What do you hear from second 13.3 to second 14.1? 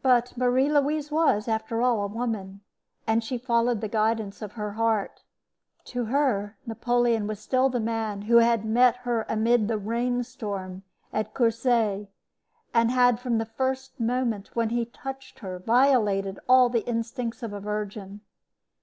the first